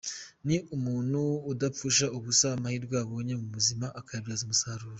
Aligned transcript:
Ni 0.47 0.57
umuntu 0.75 1.19
udapfusha 1.51 2.05
ubusa 2.17 2.47
amahirwe 2.57 2.95
abonye 3.03 3.33
mu 3.41 3.47
buzima 3.55 3.85
akayabyaza 3.99 4.43
umusaruro. 4.45 4.89